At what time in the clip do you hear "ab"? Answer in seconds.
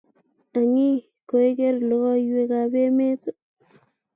2.61-2.73